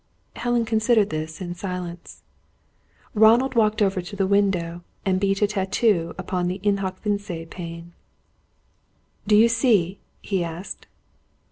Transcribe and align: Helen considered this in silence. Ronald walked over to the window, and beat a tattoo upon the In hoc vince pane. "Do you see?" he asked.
Helen 0.35 0.65
considered 0.65 1.11
this 1.11 1.41
in 1.41 1.53
silence. 1.53 2.23
Ronald 3.13 3.53
walked 3.53 3.83
over 3.83 4.01
to 4.01 4.15
the 4.15 4.25
window, 4.25 4.81
and 5.05 5.19
beat 5.19 5.43
a 5.43 5.47
tattoo 5.47 6.15
upon 6.17 6.47
the 6.47 6.59
In 6.63 6.77
hoc 6.77 6.99
vince 7.03 7.27
pane. 7.51 7.93
"Do 9.27 9.35
you 9.35 9.47
see?" 9.47 9.99
he 10.23 10.43
asked. 10.43 10.87